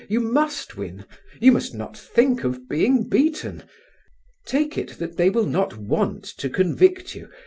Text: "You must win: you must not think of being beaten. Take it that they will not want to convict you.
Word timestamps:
"You 0.09 0.19
must 0.19 0.77
win: 0.77 1.05
you 1.39 1.51
must 1.51 1.75
not 1.75 1.95
think 1.95 2.43
of 2.43 2.67
being 2.67 3.07
beaten. 3.07 3.61
Take 4.47 4.75
it 4.75 4.97
that 4.97 5.15
they 5.15 5.29
will 5.29 5.45
not 5.45 5.77
want 5.77 6.23
to 6.39 6.49
convict 6.49 7.13
you. 7.13 7.29